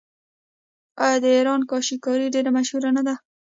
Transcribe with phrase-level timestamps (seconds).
[1.03, 3.15] آیا د ایران کاشي کاري ډیره مشهوره نه ده؟